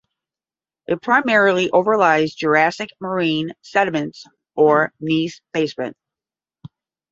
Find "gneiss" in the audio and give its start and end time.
4.99-5.41